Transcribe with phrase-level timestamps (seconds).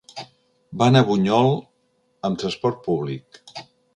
[0.81, 1.51] Va anar a Bunyol
[2.29, 3.41] amb transport públic.